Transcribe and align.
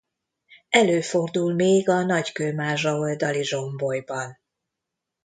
Előfordul 0.69 1.53
még 1.53 1.89
a 1.89 2.03
Nagykőmázsa-oldali-zsombolyban. 2.03 4.37